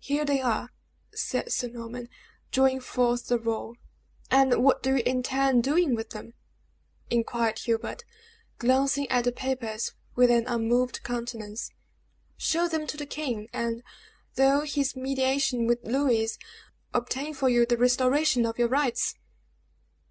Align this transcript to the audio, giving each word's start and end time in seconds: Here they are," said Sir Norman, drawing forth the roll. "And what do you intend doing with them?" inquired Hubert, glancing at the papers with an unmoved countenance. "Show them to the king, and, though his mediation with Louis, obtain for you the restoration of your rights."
Here 0.00 0.24
they 0.24 0.40
are," 0.40 0.70
said 1.14 1.52
Sir 1.52 1.68
Norman, 1.68 2.08
drawing 2.50 2.80
forth 2.80 3.26
the 3.26 3.38
roll. 3.38 3.76
"And 4.30 4.64
what 4.64 4.82
do 4.82 4.96
you 4.96 5.02
intend 5.04 5.62
doing 5.62 5.94
with 5.94 6.08
them?" 6.08 6.32
inquired 7.10 7.58
Hubert, 7.58 8.02
glancing 8.56 9.06
at 9.10 9.24
the 9.24 9.30
papers 9.32 9.92
with 10.16 10.30
an 10.30 10.46
unmoved 10.46 11.02
countenance. 11.02 11.70
"Show 12.38 12.66
them 12.66 12.86
to 12.86 12.96
the 12.96 13.04
king, 13.04 13.50
and, 13.52 13.82
though 14.36 14.62
his 14.62 14.96
mediation 14.96 15.66
with 15.66 15.84
Louis, 15.84 16.38
obtain 16.94 17.34
for 17.34 17.50
you 17.50 17.66
the 17.66 17.76
restoration 17.76 18.46
of 18.46 18.58
your 18.58 18.68
rights." 18.68 19.16